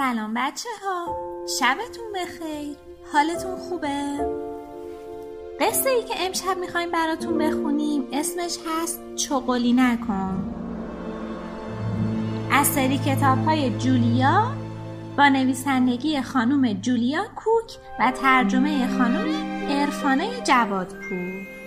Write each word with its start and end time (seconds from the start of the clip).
سلام 0.00 0.34
بچه 0.34 0.68
ها 0.84 1.16
شبتون 1.58 2.04
بخیر. 2.14 2.76
حالتون 3.12 3.56
خوبه؟ 3.56 4.18
قصه 5.60 5.90
ای 5.90 6.02
که 6.02 6.14
امشب 6.18 6.58
می‌خوایم 6.60 6.90
براتون 6.90 7.38
بخونیم 7.38 8.04
اسمش 8.12 8.58
هست 8.66 9.00
چغلی 9.16 9.72
نکن. 9.72 10.54
از 12.52 12.66
سری 12.66 12.98
کتاب 12.98 13.38
های 13.38 13.78
جولیا 13.78 14.52
با 15.18 15.28
نویسندگی 15.28 16.22
خانم 16.22 16.72
جولیا 16.72 17.24
کوک 17.36 17.78
و 17.98 18.10
ترجمه 18.10 18.98
خانم 18.98 19.26
ارفانه 19.68 20.28
جوادپور. 20.44 21.59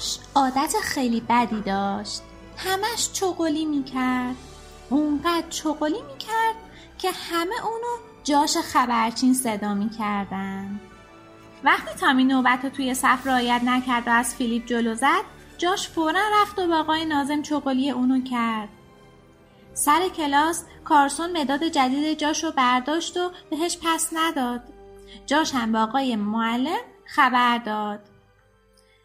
جاش 0.00 0.18
عادت 0.34 0.74
خیلی 0.82 1.20
بدی 1.20 1.60
داشت. 1.60 2.22
همش 2.56 3.12
چغلی 3.12 3.64
می‌کرد. 3.64 4.36
اونقدر 4.90 5.48
چغلی 5.50 6.02
می‌کرد 6.02 6.54
که 6.98 7.10
همه 7.10 7.54
اونو 7.64 7.96
جاش 8.24 8.56
خبرچین 8.56 9.34
صدا 9.34 9.74
می‌کردن. 9.74 10.80
وقتی 11.64 11.94
تامی 12.00 12.24
نوبت 12.24 12.64
رو 12.64 12.70
توی 12.70 12.94
صف 12.94 13.26
رعایت 13.26 13.60
نکرد 13.64 14.08
و 14.08 14.10
از 14.10 14.34
فیلیپ 14.34 14.66
جلو 14.66 14.94
زد 14.94 15.24
جاش 15.58 15.88
فورا 15.88 16.22
رفت 16.40 16.58
و 16.58 16.66
با 16.66 16.76
آقای 16.76 17.04
نازم 17.04 17.42
چغلی 17.42 17.90
اونو 17.90 18.24
کرد. 18.24 18.68
سر 19.74 20.08
کلاس 20.08 20.64
کارسون 20.84 21.40
مداد 21.40 21.64
جدید 21.64 22.18
جاش 22.18 22.44
رو 22.44 22.50
برداشت 22.50 23.16
و 23.16 23.30
بهش 23.50 23.78
پس 23.82 24.08
نداد. 24.12 24.62
جاش 25.26 25.54
هم 25.54 25.72
به 25.72 25.78
آقای 25.78 26.16
معلم 26.16 26.80
خبر 27.06 27.58
داد. 27.58 28.00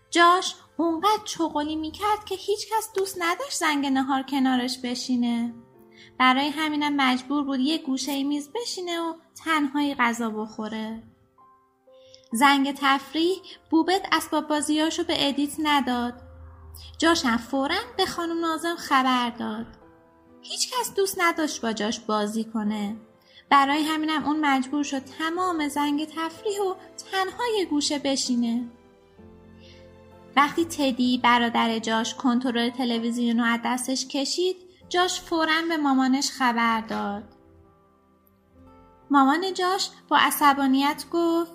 جاش 0.10 0.56
اونقدر 0.78 1.24
چغلی 1.26 1.76
می‌کرد 1.76 2.26
که 2.26 2.36
هیچکس 2.36 2.90
دوست 2.96 3.18
نداشت 3.22 3.58
زنگ 3.58 3.86
نهار 3.86 4.24
کنارش 4.24 4.78
بشینه. 4.84 5.54
برای 6.20 6.48
همینم 6.48 6.96
مجبور 6.96 7.44
بود 7.44 7.60
یه 7.60 7.78
گوشه 7.78 8.24
میز 8.24 8.50
بشینه 8.56 9.00
و 9.00 9.14
تنهایی 9.46 9.96
غذا 9.96 10.30
بخوره. 10.30 11.04
زنگ 12.32 12.76
تفریح 12.78 13.38
بوبت 13.70 14.08
اسباب 14.12 14.48
بازیاشو 14.48 15.04
به 15.04 15.28
ادیت 15.28 15.54
نداد. 15.60 16.14
جاشم 16.98 17.38
فورا 17.38 17.76
به 17.98 18.06
خانم 18.06 18.40
نازم 18.40 18.76
خبر 18.76 19.30
داد. 19.30 19.66
هیچکس 20.42 20.94
دوست 20.96 21.22
نداشت 21.22 21.62
با 21.62 21.74
جاش 21.74 22.00
بازی 22.00 22.44
کنه. 22.44 22.96
برای 23.50 23.84
همینم 23.84 24.26
اون 24.26 24.46
مجبور 24.46 24.84
شد 24.84 25.00
تمام 25.00 25.68
زنگ 25.68 26.06
تفریح 26.06 26.62
و 26.62 26.76
تنها 27.12 27.44
گوشه 27.70 28.00
بشینه. 28.00 28.70
وقتی 30.36 30.66
تدی 30.66 31.18
برادر 31.24 31.80
جاش 31.80 32.16
کنترل 32.16 32.70
تلویزیون 32.70 33.40
رو 33.40 33.46
از 33.46 33.60
دستش 33.66 34.08
کشید 34.08 34.56
جاش 34.90 35.22
فورا 35.22 35.62
به 35.70 35.78
مامانش 35.78 36.32
خبر 36.32 36.82
داد. 36.82 37.24
مامان 39.12 39.54
جاش 39.54 39.90
با 40.10 40.18
عصبانیت 40.18 41.06
گفت 41.12 41.52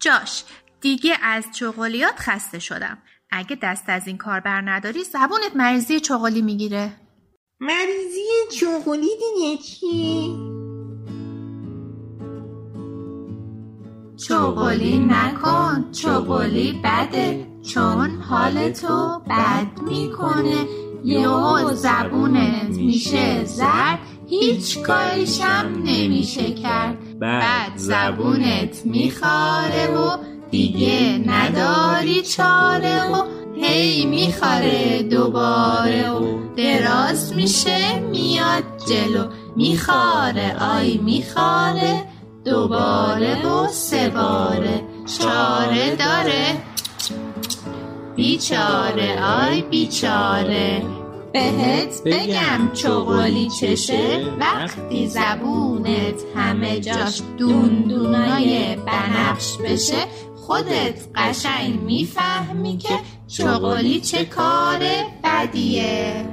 جاش 0.00 0.44
دیگه 0.80 1.16
از 1.22 1.44
چغلیات 1.54 2.14
خسته 2.16 2.58
شدم. 2.58 2.98
اگه 3.30 3.58
دست 3.62 3.84
از 3.88 4.06
این 4.06 4.18
کار 4.18 4.40
بر 4.40 4.60
نداری 4.70 5.04
زبونت 5.04 5.56
مریضی 5.56 6.00
چغلی 6.00 6.42
می‌گیره. 6.42 6.92
مریضی 7.60 8.58
چغلی 8.60 9.10
دیگه 9.18 9.62
چی؟ 9.62 10.53
چغلی 14.16 14.98
نکن 14.98 15.84
چغلی 15.92 16.80
بده 16.84 17.46
چون 17.62 18.10
حال 18.28 18.70
تو 18.70 19.20
بد 19.30 19.82
می‌کنه. 19.90 20.66
یهو 21.04 21.74
زبونت 21.74 22.76
میشه 22.76 23.44
زرد 23.44 23.98
هیچ 24.28 24.78
کاریشم 24.78 25.82
نمیشه 25.84 26.52
کرد. 26.52 27.18
بعد 27.18 27.72
زبونت 27.76 28.86
میخاره 28.86 29.96
و 29.96 30.16
دیگه 30.50 31.22
نداری 31.26 32.22
چاره 32.22 33.02
و 33.04 33.24
هی 33.56 34.06
میخاره 34.06 35.02
دوباره 35.02 36.10
و 36.10 36.38
دراز 36.56 37.36
میشه 37.36 38.00
میاد 38.00 38.64
جلو. 38.88 39.24
میخاره 39.56 40.56
آی 40.76 40.96
میخاره 40.98 42.13
دوباره 42.44 43.46
و 43.46 43.68
سه 43.68 44.08
باره. 44.08 44.84
چاره 45.18 45.96
داره. 45.96 46.56
بیچاره 48.16 49.22
آی 49.22 49.62
بیچاره. 49.62 50.82
بهت 51.32 52.02
بگم 52.04 52.72
چغلی 52.72 53.50
چشه 53.50 54.26
وقتی 54.40 55.08
زبونت 55.08 56.22
همه 56.36 56.80
جاش 56.80 57.22
دون 57.38 57.84
بنفش 58.86 59.56
بشه 59.56 60.06
خودت 60.36 61.08
قشنگ 61.14 61.80
می‌فهمی 61.80 62.78
که 62.78 62.98
چغلی 63.26 64.00
چه 64.00 64.24
کار 64.24 64.78
بدیه. 65.24 66.28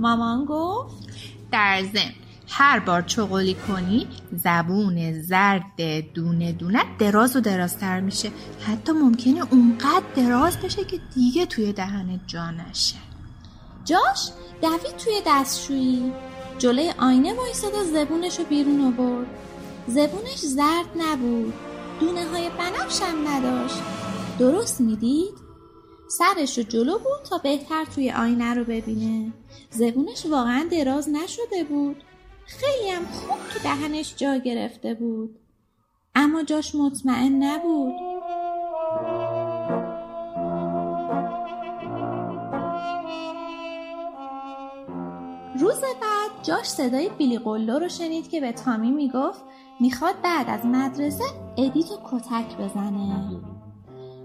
مامان 0.00 0.44
گفت 0.44 1.08
در 1.52 1.82
زم 1.82 2.19
هر 2.52 2.78
بار 2.78 3.02
چغلی 3.02 3.54
کنی 3.54 4.06
زبون 4.32 5.22
زرد 5.22 5.80
دونه 6.14 6.52
دونه 6.52 6.84
دراز 6.98 7.36
و 7.36 7.40
درازتر 7.40 8.00
میشه. 8.00 8.30
حتی 8.66 8.92
ممکنه 8.92 9.52
اونقدر 9.52 10.02
دراز 10.16 10.58
بشه 10.58 10.84
که 10.84 10.98
دیگه 11.14 11.46
توی 11.46 11.72
دهنت 11.72 12.20
جا 12.26 12.50
نشه. 12.50 12.96
جاش 13.84 14.30
دوید 14.62 14.96
توی 15.04 15.20
دستشویی. 15.26 16.12
جلوی 16.58 16.92
آینه 16.98 17.34
وایساد 17.34 17.74
و 17.74 17.84
زبونش 17.84 18.38
رو 18.38 18.44
بیرون 18.44 18.80
آورد. 18.80 19.26
زبونش 19.86 20.38
زرد 20.38 20.86
نبود. 20.98 21.54
دونه 22.00 22.24
های 22.24 22.50
بنفش 22.50 23.02
هم 23.02 23.28
نداشت. 23.28 23.82
درست 24.38 24.80
می‌دید؟ 24.80 25.34
سرش 26.08 26.58
رو 26.58 26.64
جلو 26.64 26.98
بود 26.98 27.22
تا 27.30 27.38
بهتر 27.38 27.84
توی 27.84 28.10
آینه 28.10 28.54
رو 28.54 28.64
ببینه. 28.64 29.32
زبونش 29.70 30.26
واقعا 30.26 30.68
دراز 30.70 31.08
نشده 31.08 31.64
بود. 31.68 31.96
خیلی 32.58 32.90
هم 32.90 33.06
خوب 33.06 33.38
تو 33.52 33.58
دهنش 33.58 34.14
جا 34.16 34.36
گرفته 34.36 34.94
بود. 34.94 35.38
اما 36.14 36.42
جاش 36.42 36.74
مطمئن 36.74 37.42
نبود. 37.42 37.94
روز 45.60 45.80
بعد 45.80 46.30
جاش 46.42 46.66
صدای 46.66 47.08
بیلی 47.08 47.38
قلو 47.38 47.78
رو 47.78 47.88
شنید 47.88 48.30
که 48.30 48.40
به 48.40 48.52
تامی 48.52 48.90
می‌گفت 48.90 49.44
می‌خواد 49.80 50.14
بعد 50.22 50.50
از 50.50 50.66
مدرسه 50.66 51.24
ادیتو 51.56 51.94
کتک 52.04 52.56
بزنه. 52.56 53.40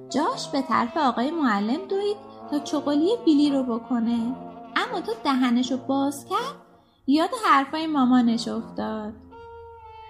جاش 0.10 0.48
به 0.48 0.62
طرف 0.62 0.98
آقای 0.98 1.32
معلم 1.32 1.88
دوید 1.90 2.18
تا 2.52 2.60
چغلی 2.60 3.12
بیلی 3.26 3.50
رو 3.50 3.64
بکنه. 3.64 4.36
اما 4.76 5.02
تا 5.02 5.12
دهنش 5.24 5.72
رو 5.72 5.78
باز 5.78 6.26
کرد 6.30 6.65
یاد 7.08 7.30
حرفای 7.46 7.88
مامانش 7.88 8.48
افتاد. 8.48 9.14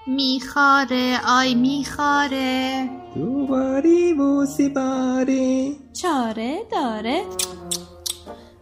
میخاره 0.08 1.20
آی 1.28 1.56
میخاره 1.56 2.90
دوباری 3.16 4.14
و 4.14 4.46
باری 4.76 5.78
چاره 6.02 6.66
داره. 6.72 7.26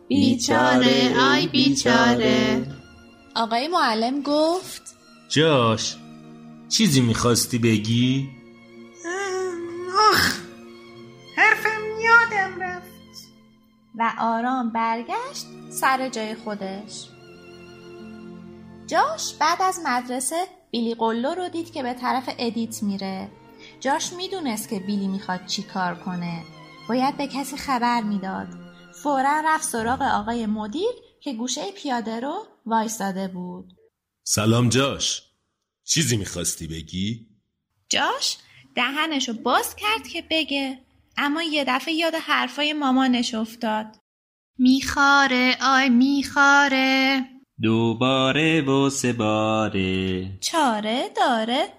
بیچاره 0.07 1.15
آی 1.31 1.47
بیچاره. 1.47 2.67
آقای 3.35 3.67
معلم 3.67 4.21
گفت. 4.21 4.81
جاش 5.29 5.95
چیزی 6.69 7.01
می‌خواستی 7.01 7.57
بگی؟ 7.57 8.29
آخ 10.11 10.39
حرفم 11.37 11.81
یادم 12.01 12.61
رفت. 12.61 12.93
و 13.95 14.11
آرام 14.19 14.69
برگشت 14.69 15.45
سر 15.69 16.09
جای 16.09 16.35
خودش. 16.35 17.09
جاش 18.93 19.33
بعد 19.33 19.61
از 19.61 19.79
مدرسه 19.85 20.47
بیلی 20.71 20.95
قلو 20.95 21.33
رو 21.33 21.49
دید 21.49 21.73
که 21.73 21.83
به 21.83 21.93
طرف 21.93 22.29
ادیت 22.39 22.83
میره. 22.83 23.31
جاش 23.79 24.13
می‌دونست 24.13 24.69
که 24.69 24.79
بیلی 24.79 25.07
می‌خواد 25.07 25.45
چی 25.45 25.63
کار 25.63 25.95
کنه. 25.95 26.43
باید 26.89 27.17
به 27.17 27.27
کسی 27.27 27.57
خبر 27.57 28.01
می‌داد. 28.01 28.47
فورا 29.03 29.41
رفت 29.45 29.63
سراغ 29.63 30.01
آقای 30.01 30.45
مدیر 30.45 30.91
که 31.21 31.33
گوشه 31.33 31.71
پیاده 31.71 32.19
رو 32.19 32.47
وایستاده 32.65 33.27
بود. 33.27 33.73
سلام 34.23 34.69
جاش. 34.69 35.21
چیزی 35.83 36.17
می‌خواستی 36.17 36.67
بگی؟ 36.67 37.27
جاش 37.89 38.37
دهنشو 38.75 39.33
باز 39.33 39.75
کرد 39.75 40.07
که 40.07 40.23
بگه. 40.29 40.79
اما 41.17 41.43
یه 41.43 41.65
دفعه 41.67 41.93
یاد 41.93 42.15
حرفای 42.15 42.73
مامانش 42.73 43.33
افتاد. 43.33 43.85
میخاره 44.57 45.57
آی 45.61 45.89
میخاره 45.89 47.32
دوباره 47.63 48.61
و 48.61 48.89
سه 48.89 49.13
باره. 49.13 50.39
چاره 50.39 51.09
داره. 51.15 51.73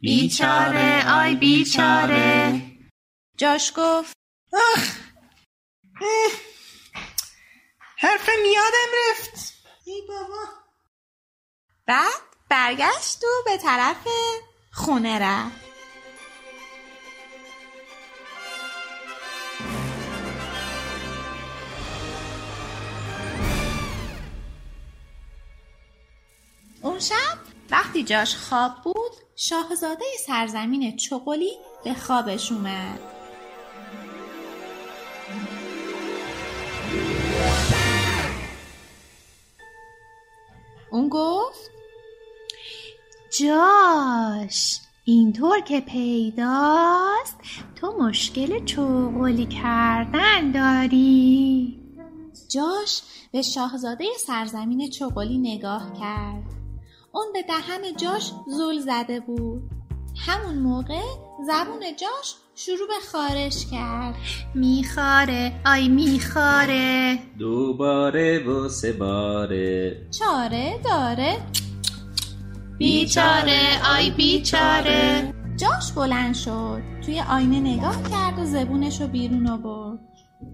بیچاره 0.00 1.10
آی 1.10 1.34
بیچاره. 1.34 2.62
جاش 3.36 3.72
گفت 3.76 4.12
آخ 4.52 4.98
حرفم 7.98 8.44
یادم 8.54 8.92
رفت. 9.10 9.54
ای 9.84 10.02
بابا. 10.08 10.44
بعد 11.86 12.22
برگشت 12.50 13.24
و 13.24 13.44
به 13.44 13.58
طرف 13.58 14.06
خونه 14.72 15.18
رفت. 15.18 15.65
اون 26.96 27.04
شب 27.04 27.38
وقتی 27.70 28.02
جاش 28.02 28.36
خواب 28.36 28.72
بود 28.84 29.12
شاهزاده 29.36 30.04
سرزمین 30.26 30.96
چغلی 30.96 31.50
به 31.84 31.94
خوابش 31.94 32.52
اومد. 32.52 33.00
اون 40.90 41.08
گفت 41.08 41.70
جاش 43.40 44.80
اینطور 45.04 45.60
که 45.60 45.80
پیداست 45.80 47.36
تو 47.80 47.92
مشکل 47.92 48.64
چغلی 48.64 49.46
کردن 49.46 50.50
داری. 50.50 51.80
جاش 52.48 53.02
به 53.32 53.42
شاهزاده 53.42 54.04
سرزمین 54.26 54.90
چغلی 54.90 55.38
نگاه 55.38 55.92
کرد. 56.00 56.55
اون 57.16 57.32
به 57.32 57.42
دهن 57.42 57.96
جاش 57.96 58.32
زل 58.46 58.78
زده 58.78 59.20
بود. 59.20 59.62
همون 60.26 60.58
موقع 60.58 61.02
زبون 61.46 61.80
جاش 61.96 62.34
شروع 62.54 62.88
به 62.88 63.06
خارش 63.12 63.66
کرد. 63.70 64.14
میخاره 64.54 65.60
آی 65.66 65.88
میخاره. 65.88 67.18
دوباره 67.38 68.44
و 68.48 68.68
سه 68.68 68.92
باره. 68.92 70.06
چاره 70.18 70.80
داره. 70.84 71.36
بیچاره 72.78 73.60
آی 73.96 74.10
بیچاره. 74.10 75.34
جاش 75.56 75.92
بلند 75.92 76.34
شد 76.34 76.82
توی 77.06 77.20
آینه 77.20 77.60
نگاه 77.60 78.02
کرد 78.10 78.38
و 78.38 78.44
زبونش 78.44 79.00
رو 79.00 79.06
بیرون 79.06 79.46
آورد. 79.46 79.98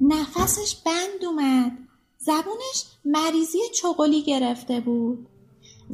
نفسش 0.00 0.76
بند 0.86 1.24
اومد. 1.26 1.72
زبونش 2.18 2.84
مریضی 3.04 3.58
چغلی 3.82 4.22
گرفته 4.22 4.80
بود. 4.80 5.28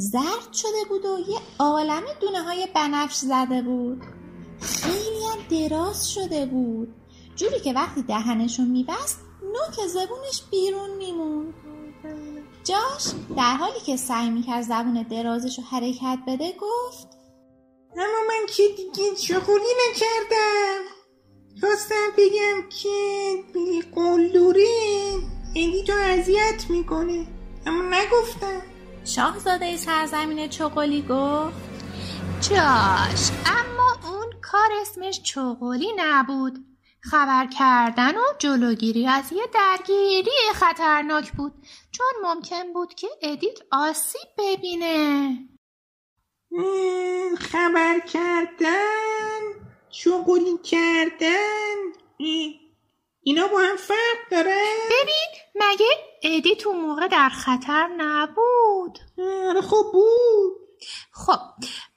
زرد 0.01 0.53
شده 0.53 0.85
بود 0.89 1.05
و 1.05 1.19
یه 1.31 1.39
عالم 1.59 2.03
دونه 2.21 2.43
های 2.43 2.69
بنفش 2.75 3.15
زده 3.15 3.63
بود. 3.63 4.03
خیلی 4.61 5.25
هم 5.25 5.69
دراز 5.69 6.13
شده 6.13 6.47
بود. 6.47 6.95
جوری 7.37 7.61
که 7.61 7.73
وقتی 7.73 8.03
دهنشو 8.03 8.63
میبست 8.63 9.21
نوک 9.43 9.87
زبونش 9.87 10.43
بیرون 10.51 10.97
میموند. 10.97 11.55
جاش 12.65 13.13
در 13.37 13.57
حالی 13.57 13.81
که 13.87 13.97
سعی 13.97 14.31
می‌کرد 14.31 14.63
زبون 14.63 15.03
درازش 15.03 15.59
رو 15.59 15.65
حرکت 15.65 16.19
بده 16.27 16.53
گفت 16.61 17.09
اما 17.97 18.21
من 18.29 18.47
که 18.57 18.63
دیگه 18.77 19.15
چغلی 19.15 19.73
نکردم. 19.91 20.81
خواستم 21.61 22.09
بگم 22.19 22.69
که 22.69 22.89
بی 23.55 23.83
قلدوری 23.95 24.67
ایدی 25.55 25.83
تو 25.83 25.93
اذیت 25.93 26.71
می‌کنه 26.71 27.27
اما 27.67 27.97
نگفتم. 27.97 28.78
شاهزاده 29.15 29.77
سرزمین 29.77 30.49
چغلی 30.49 31.03
گفت 31.03 31.57
جاش 32.41 33.31
اما 33.47 33.97
اون 34.11 34.33
کار 34.43 34.69
اسمش 34.81 35.23
چغلی 35.23 35.93
نبود. 35.97 36.65
خبر 37.01 37.47
کردن 37.47 38.17
و 38.17 38.23
جلوگیری 38.39 39.07
از 39.07 39.33
یه 39.33 39.43
درگیری 39.55 40.31
خطرناک 40.55 41.33
بود 41.33 41.53
چون 41.91 42.07
ممکن 42.23 42.73
بود 42.73 42.95
که 42.95 43.09
ادیت 43.23 43.59
آسیب 43.73 44.29
ببینه. 44.39 45.39
خبر 47.39 48.01
کردن 48.01 49.41
چغلی 49.91 50.59
کردن 50.65 51.77
اینا 53.23 53.49
با 53.49 53.59
هم 53.59 53.77
فرق 53.77 54.31
داره؟ 54.31 54.63
ببین 54.87 55.43
مگه 55.55 55.87
ادیت 56.23 56.67
اون 56.67 56.81
موقع 56.81 57.09
در 57.09 57.29
خطر 57.29 57.89
نبود؟ 57.97 58.99
آره 59.49 59.61
خب 59.61 59.91
بود. 59.93 60.69
خب 61.13 61.41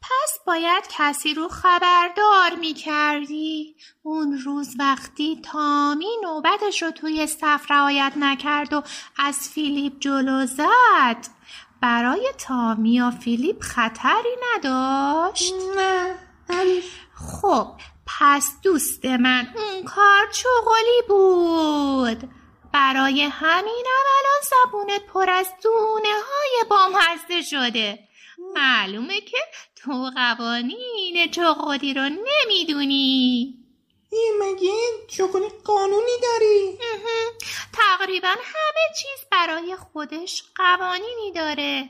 پس 0.01 0.39
باید 0.47 0.83
کسی 0.89 1.33
رو 1.33 1.47
خبردار 1.47 2.56
می 2.59 2.73
کردی 2.73 3.75
اون 4.03 4.38
روز 4.38 4.75
وقتی 4.79 5.41
تامی 5.44 6.18
نوبتش 6.23 6.81
رو 6.81 6.91
توی 6.91 7.27
صف 7.27 7.71
رعایت 7.71 8.13
نکرد 8.15 8.73
و 8.73 8.83
از 9.18 9.50
فیلیپ 9.50 9.94
جلو 10.00 10.45
زد 10.45 11.27
برای 11.81 12.31
تامی 12.38 13.01
و 13.01 13.12
فیلیپ 13.12 13.62
خطری 13.62 14.35
نداشت؟ 14.56 15.53
نه 15.75 16.15
خب 17.13 17.68
پس 18.19 18.52
دوست 18.63 19.06
من 19.06 19.54
اون 19.56 19.84
کار 19.84 20.28
چغلی 20.31 21.02
بود. 21.08 22.30
برای 22.74 23.22
همینم 23.22 24.04
الان 24.18 24.42
زبونت 24.44 25.06
پر 25.13 25.30
از 25.30 25.48
دونه 25.63 26.13
های 26.13 26.66
بامزه 26.69 27.42
شده. 27.50 28.00
معلومه 28.56 29.22
که 29.22 29.38
تو 29.75 30.12
قوانین 30.16 31.31
چغلی 31.31 31.94
رو 31.94 32.10
نمی‌دونی. 32.10 33.58
این 34.12 34.34
مگه 34.42 34.74
چغلی 35.07 35.50
قانونی 35.66 36.18
داری. 36.22 36.78
تقریبا 37.74 38.28
همه 38.28 38.96
چیز 38.98 39.28
برای 39.31 39.75
خودش 39.75 40.44
قوانینی 40.56 41.31
داره. 41.36 41.90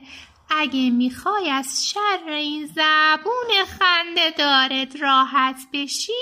اگه 0.56 0.90
می‌خوای 0.90 1.50
از 1.50 1.88
شر 1.88 2.28
این 2.28 2.66
زبون 2.66 3.64
خنده 3.78 4.30
دارت 4.38 5.02
راحت 5.02 5.56
بشی 5.72 6.12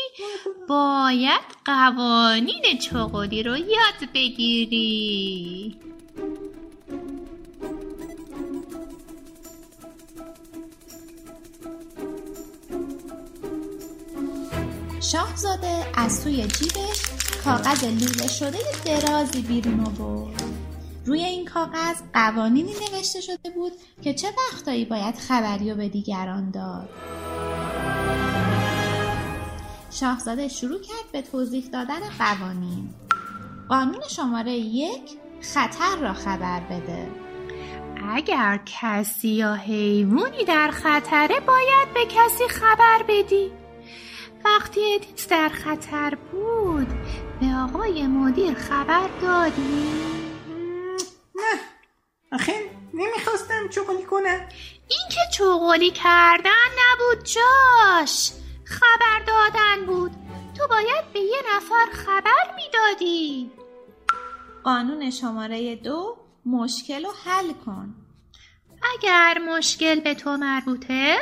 باید 0.68 1.40
قوانین 1.64 2.78
چغلی 2.80 3.42
رو 3.42 3.56
یاد 3.56 4.10
بگیری. 4.14 5.76
شاهزاده 15.12 15.86
از 15.94 16.24
توی 16.24 16.46
جیبش 16.46 17.02
کاغذ 17.44 17.84
لوله 17.84 18.28
شده 18.28 18.58
درازی 18.84 19.40
بیرون 19.42 19.80
آورد. 19.80 20.39
روی 21.10 21.24
این 21.24 21.44
کاغذ 21.44 22.02
قوانینی 22.14 22.72
نوشته 22.72 23.20
شده 23.20 23.50
بود 23.54 23.72
که 24.02 24.14
چه 24.14 24.28
وقتایی 24.28 24.84
باید 24.84 25.14
خبری 25.14 25.70
رو 25.70 25.76
به 25.76 25.88
دیگران 25.88 26.50
داد. 26.50 26.88
شاهزاده 29.90 30.48
شروع 30.48 30.80
کرد 30.80 31.12
به 31.12 31.22
توضیح 31.22 31.68
دادن 31.72 32.00
قوانین. 32.18 32.94
قانون 33.68 34.02
شماره 34.08 34.52
یک 34.52 35.18
خطر 35.40 35.96
را 36.00 36.12
خبر 36.12 36.60
بده. 36.60 37.08
اگر 38.14 38.60
کسی 38.66 39.28
یا 39.28 39.54
حیوانی 39.54 40.44
در 40.44 40.70
خطره 40.70 41.40
باید 41.40 41.94
به 41.94 42.00
کسی 42.08 42.48
خبر 42.48 43.02
بدی. 43.08 43.50
وقتی 44.44 44.80
ادیت 44.94 45.28
در 45.30 45.48
خطر 45.48 46.14
بود 46.32 46.88
به 47.40 47.46
آقای 47.54 48.06
مدیر 48.06 48.54
خبر 48.54 49.08
دادی؟ 49.22 50.19
آخه 52.32 52.54
نمی‌خواستم 52.94 53.68
چغلی 53.68 54.02
کنم 54.02 54.48
این 54.88 55.08
که 55.10 55.20
چغلی 55.32 55.90
کردن 55.90 56.66
نبود 56.78 57.24
جاش 57.24 58.30
خبر 58.64 59.20
دادن 59.26 59.86
بود. 59.86 60.10
تو 60.58 60.68
باید 60.68 61.12
به 61.12 61.20
یه 61.20 61.42
نفر 61.56 61.86
خبر 61.92 62.54
می‌دادی. 62.56 63.50
قانون 64.64 65.10
شماره 65.10 65.76
دو 65.76 66.16
مشکل 66.46 67.04
رو 67.04 67.12
حل 67.24 67.52
کن. 67.52 67.94
اگر 68.94 69.38
مشکل 69.48 70.00
به 70.00 70.14
تو 70.14 70.36
مربوطه 70.36 71.18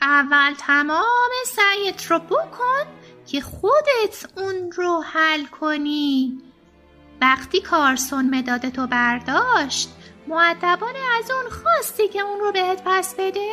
اول 0.00 0.54
تمام 0.58 1.30
سعیت 1.46 2.06
رو 2.10 2.18
بکن 2.18 2.84
که 3.26 3.40
خودت 3.40 4.26
اون 4.36 4.72
رو 4.72 5.04
حل 5.12 5.44
کنی. 5.44 6.38
وقتی 7.20 7.60
کارسون 7.60 8.34
مداد 8.34 8.68
تو 8.68 8.86
برداشت 8.86 9.88
معدبانه 10.26 10.98
از 11.18 11.30
اون 11.30 11.50
خواستی 11.50 12.08
که 12.08 12.20
اون 12.20 12.40
رو 12.40 12.52
بهت 12.52 12.82
پس 12.84 13.14
بده؟ 13.14 13.50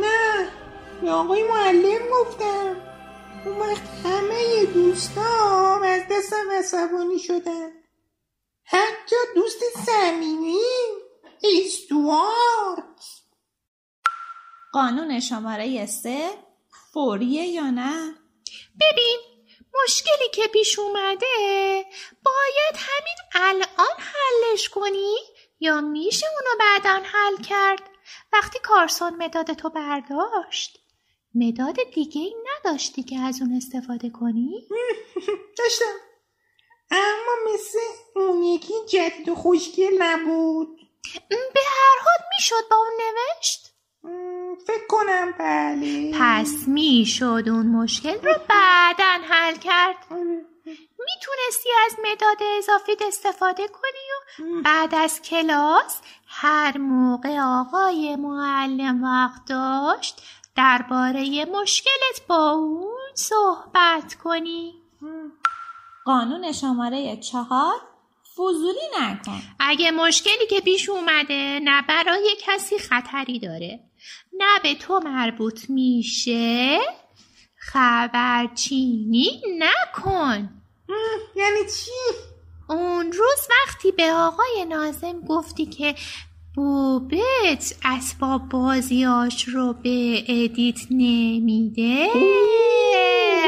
نه 0.00 0.48
به 1.02 1.10
آقای 1.10 1.42
معلم 1.42 2.08
گفتم 2.12 2.76
اون 3.44 3.58
وقت 3.58 3.82
همه 4.04 4.64
دوستام 4.64 5.82
از 5.82 6.02
دستم 6.10 6.50
عصبانی 6.58 7.18
شدن 7.18 7.70
حتی 8.64 9.16
دوست 9.34 9.60
صمیمی 9.86 10.58
استوارت 11.64 12.86
قانون 14.72 15.20
شماره 15.20 15.86
سه 15.86 16.30
فوریه 16.92 17.42
یا 17.46 17.70
نه؟ 17.70 18.14
ببین 18.80 19.35
مشکلی 19.84 20.28
که 20.32 20.46
پیش 20.46 20.78
اومده 20.78 21.26
باید 22.24 22.76
همین 22.76 23.16
الان 23.32 23.96
حلش 23.98 24.68
کنی 24.68 25.16
یا 25.60 25.80
میشه 25.80 26.26
اونو 26.26 26.58
بعدا 26.60 27.02
حل 27.04 27.42
کرد؟ 27.42 27.90
وقتی 28.32 28.58
کارسون 28.58 29.16
مداد 29.16 29.52
تو 29.52 29.70
برداشت 29.70 30.78
مداد 31.34 31.76
دیگه 31.94 32.20
ای 32.20 32.34
نداشتی 32.46 33.02
که 33.02 33.18
از 33.18 33.42
اون 33.42 33.56
استفاده 33.56 34.10
کنی؟ 34.10 34.68
داشتم. 35.58 35.94
اما 36.90 37.54
مثل 37.54 37.78
اون 38.16 38.42
یکی 38.42 38.74
جدید 38.88 39.28
و 39.28 39.34
خوشگل 39.34 40.02
نبود. 40.02 40.80
به 41.28 41.60
هر 41.66 41.98
حال 42.04 42.28
می‌شد 42.38 42.68
با 42.70 42.76
اون 42.76 43.00
بله. 45.38 46.12
پس 46.20 46.54
می‌شد 46.66 47.42
اون 47.46 47.66
مشکل 47.66 48.14
رو 48.14 48.34
بعدا 48.48 49.24
حل 49.28 49.56
کرد. 49.56 49.96
می‌تونستی 50.98 51.68
از 51.86 51.96
مداد 52.04 52.36
اضافی 52.58 52.92
استفاده 53.08 53.68
کنی 53.68 54.40
و 54.40 54.62
بعد 54.62 54.94
از 54.94 55.22
کلاس 55.22 56.00
هر 56.28 56.78
موقع 56.78 57.40
آقای 57.40 58.16
معلم 58.16 59.04
وقت 59.04 59.44
داشت 59.48 60.22
درباره 60.56 61.44
مشکلت 61.44 62.26
با 62.28 62.50
اون 62.50 63.14
صحبت 63.14 64.14
کنی. 64.24 64.74
قانون 66.04 66.52
شماره 66.52 67.16
چهار 67.16 67.74
فضولی 68.34 68.88
نکن. 69.00 69.42
اگه 69.60 69.90
مشکلی 69.90 70.46
که 70.50 70.60
پیش 70.60 70.88
اومده 70.88 71.60
نه 71.62 71.82
برای 71.82 72.36
کسی 72.40 72.78
خطری 72.78 73.38
داره. 73.38 73.80
نه 74.32 74.58
به 74.62 74.74
تو 74.74 75.00
مربوط 75.04 75.70
میشه. 75.70 76.78
خبرچینی 77.56 79.42
نکن. 79.58 80.50
یعنی 81.36 81.60
چی؟ 81.76 81.90
اون 82.68 83.12
روز 83.12 83.48
وقتی 83.50 83.92
به 83.92 84.12
آقای 84.12 84.64
نازم 84.68 85.20
گفتی 85.20 85.66
که 85.66 85.94
بوبت 86.54 87.74
اسباب 87.84 88.48
بازیاش 88.48 89.48
رو 89.48 89.72
به 89.72 90.24
ادیت 90.28 90.78
نمیده 90.90 92.08
فکر 92.12 93.46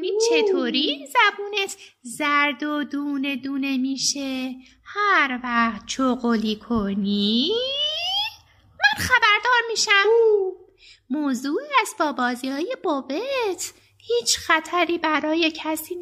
می‌کنی؟ 0.00 0.10
چطوری؟ 0.30 1.06
زبونت 1.06 1.76
زرد 2.02 2.62
و 2.62 2.84
دونه 2.84 3.36
دونه 3.36 3.76
میشه. 3.76 4.54
هر 4.84 5.40
وقت 5.44 5.86
چغلی 5.86 6.56
کنی 6.56 7.52
من 8.70 9.04
خبردار 9.04 9.62
میشم. 9.70 10.04
موضوع 11.10 11.60
اسباب 11.82 12.16
بازی 12.16 12.48
های 12.48 12.76
بابت 12.82 13.72
هیچ 13.98 14.38
خطری 14.38 14.98
برای 14.98 15.52
کسی 15.56 15.96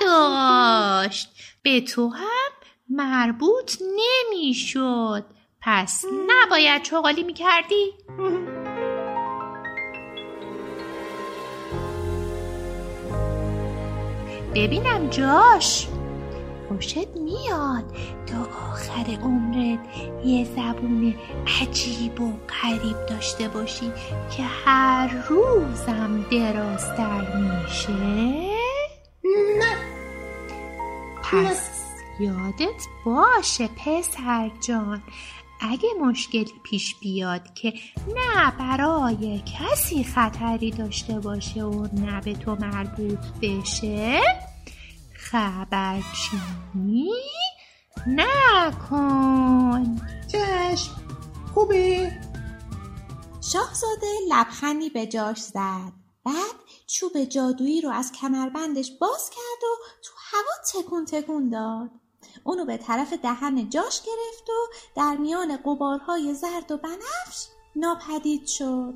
نداشت. 0.00 1.28
به 1.62 1.80
تو 1.80 2.08
هم 2.08 2.50
مربوط 2.88 3.72
نمی‌شد. 3.80 5.24
پس 5.62 6.04
نباید 6.26 6.82
چغالی 6.82 7.22
می‌کردی؟ 7.22 7.92
ببینم 14.54 15.08
جاش. 15.10 15.88
خوشت 16.68 17.08
میاد. 17.16 17.84
تا 18.26 18.40
آخر 18.70 19.18
عمرت 19.22 19.78
یه 20.24 20.44
زبون 20.44 21.14
عجیب 21.62 22.20
و 22.20 22.32
غریب 22.62 23.06
داشته 23.06 23.48
باشی 23.48 23.92
که 24.36 24.42
هر 24.42 25.24
روزم 25.28 26.24
درازتر 26.30 27.36
میشه؟ 27.36 27.92
نه. 29.58 29.76
پس 31.22 31.70
یادت 32.20 32.82
باشه 33.04 33.68
پسر 33.68 34.50
جان. 34.60 35.02
اگه 35.70 35.88
مشکلی 36.00 36.52
پیش 36.64 36.94
بیاد 37.00 37.54
که 37.54 37.72
نه 38.14 38.50
برای 38.58 39.42
کسی 39.46 40.04
خطری 40.04 40.70
داشته 40.70 41.20
باشه 41.20 41.62
و 41.62 41.86
نه 41.92 42.20
به 42.20 42.34
تو 42.34 42.54
مربوط 42.54 43.18
بشه 43.42 44.20
خبرچینی 45.16 47.10
نکن. 48.06 50.00
چشم. 50.32 50.92
خوبه 51.54 52.12
شاهزاده 53.52 54.06
لبخندی 54.28 54.90
به 54.90 55.06
جاش 55.06 55.38
زد. 55.38 55.92
بعد 56.24 56.54
چوب 56.86 57.24
جادویی 57.24 57.80
رو 57.80 57.90
از 57.90 58.12
کمربندش 58.12 58.90
باز 59.00 59.30
کرد 59.30 59.62
و 59.62 59.76
تو 60.04 60.12
هوا 60.30 60.82
تکون 60.82 61.04
تکون 61.04 61.48
داد. 61.48 61.90
اونو 62.44 62.64
به 62.64 62.76
طرف 62.76 63.12
دهن 63.12 63.68
جاش 63.68 64.02
گرفت 64.02 64.50
و 64.50 64.72
در 64.96 65.16
میان 65.16 65.56
قبارهای 65.56 66.34
زرد 66.34 66.72
و 66.72 66.76
بنفش 66.76 67.46
ناپدید 67.76 68.46
شد. 68.46 68.94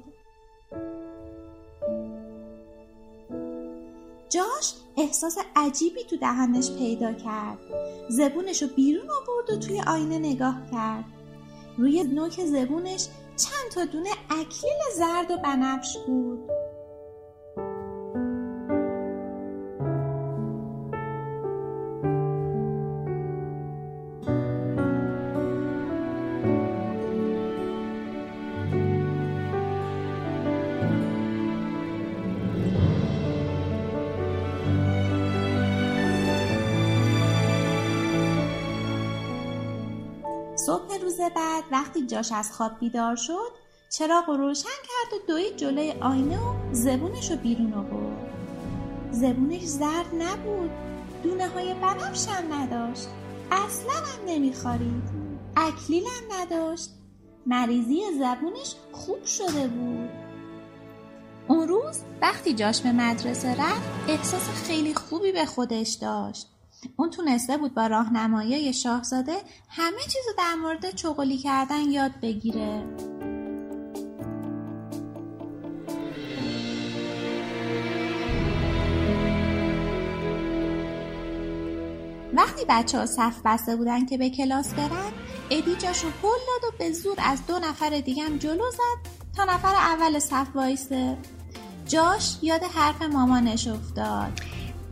جاش 4.28 4.74
احساس 4.96 5.38
عجیبی 5.56 6.04
تو 6.04 6.16
دهنش 6.16 6.70
پیدا 6.70 7.12
کرد. 7.12 7.58
زبونش 8.08 8.62
رو 8.62 8.68
بیرون 8.68 9.10
آورد 9.10 9.50
و 9.50 9.56
توی 9.56 9.80
آینه 9.80 10.18
نگاه 10.18 10.56
کرد. 10.72 11.04
روی 11.78 12.04
نوک 12.04 12.44
زبونش 12.44 13.08
چند 13.36 13.70
تا 13.74 13.84
دونه 13.84 14.10
اکلیل 14.30 14.78
زرد 14.96 15.30
و 15.30 15.36
بنفش 15.36 15.96
بود. 16.06 16.57
صبح 40.68 40.98
روز 41.02 41.20
بعد 41.20 41.64
وقتی 41.72 42.06
جاش 42.06 42.32
از 42.32 42.52
خواب 42.52 42.78
بیدار 42.80 43.16
شد 43.16 43.52
چراغ 43.90 44.28
رو 44.28 44.36
روشن 44.36 44.68
کرد 44.68 45.20
و 45.20 45.26
دوید 45.28 45.56
جلوی 45.56 45.92
آینه 45.92 46.38
و 46.38 46.74
زبونش 46.74 47.30
رو 47.30 47.36
بیرون 47.36 47.74
آورد. 47.74 48.32
زبونش 49.10 49.62
زرد 49.64 50.14
نبود 50.18 50.70
دونه 51.22 51.48
های 51.48 51.74
بنفش 51.74 52.28
هم 52.28 52.52
نداشت. 52.52 53.08
اصلا 53.50 53.92
هم 53.92 54.24
نمیخوارید. 54.26 55.02
اکلیل 55.56 56.04
هم 56.06 56.40
نداشت. 56.40 56.90
مریضی 57.46 58.00
زبونش 58.18 58.74
خوب 58.92 59.24
شده 59.24 59.68
بود. 59.68 60.08
اون 61.48 61.68
روز 61.68 62.00
وقتی 62.22 62.54
جاش 62.54 62.80
به 62.80 62.92
مدرسه 62.92 63.50
رفت 63.50 64.08
احساس 64.08 64.48
خیلی 64.48 64.94
خوبی 64.94 65.32
به 65.32 65.46
خودش 65.46 65.90
داشت. 65.90 66.57
اون 66.96 67.10
تونسته 67.10 67.56
بود 67.56 67.74
با 67.74 67.86
راهنمایی 67.86 68.72
شاهزاده 68.72 69.36
همه 69.68 70.02
چیز 70.02 70.22
رو 70.26 70.32
در 70.38 70.54
مورد 70.54 70.90
چغلی 70.90 71.38
کردن 71.38 71.90
یاد 71.90 72.12
بگیره. 72.22 72.84
وقتی 82.34 82.64
بچه 82.68 82.98
ها 82.98 83.06
صف 83.06 83.40
بسته 83.44 83.76
بودن 83.76 84.06
که 84.06 84.18
به 84.18 84.30
کلاس 84.30 84.74
برن 84.74 85.12
ادی 85.50 85.76
جاشو 85.76 86.06
هل 86.06 86.12
داد 86.22 86.74
و 86.74 86.76
به 86.78 86.92
زور 86.92 87.16
از 87.18 87.46
دو 87.46 87.58
نفر 87.58 88.00
دیگه 88.00 88.22
هم 88.22 88.38
جلو 88.38 88.70
زد 88.70 89.10
تا 89.36 89.44
نفر 89.44 89.74
اول 89.74 90.18
صف 90.18 90.46
وایسه. 90.54 91.16
جاش 91.86 92.36
یاد 92.42 92.62
حرف 92.62 93.02
مامانش 93.02 93.68
افتاد. 93.68 94.40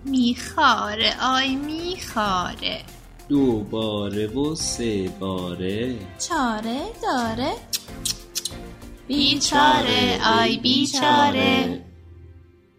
میخاره 0.06 1.14
آی 1.22 1.54
میخاره. 1.56 2.82
دوباره 3.28 4.26
و 4.26 4.54
سه 4.54 5.10
باره. 5.20 5.94
چاره 6.28 6.80
داره. 7.02 7.52
بیچاره 9.08 10.20
آی 10.40 10.56
بیچاره. 10.56 11.84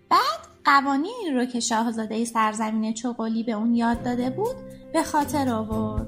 بعد 0.09 0.39
قوانینی 0.65 1.31
رو 1.35 1.45
که 1.45 1.59
شاهزاده 1.59 2.25
سرزمین 2.25 2.93
چغلی 2.93 3.43
به 3.43 3.51
اون 3.51 3.75
یاد 3.75 4.03
داده 4.03 4.29
بود 4.29 4.55
به 4.93 5.03
خاطر 5.03 5.49
آورد. 5.49 6.07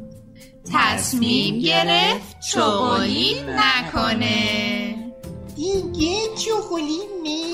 تصمیم 0.74 1.60
گرفت 1.60 2.40
چغلی 2.54 3.36
نکنه. 3.48 4.96
دیگه 5.56 6.36
چغلی 6.36 7.00
نمی‌کنم 7.24 7.49